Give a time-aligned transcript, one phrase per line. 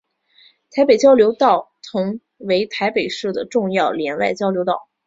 [0.71, 4.89] 台北交流道同为台北市的重要联外交流道。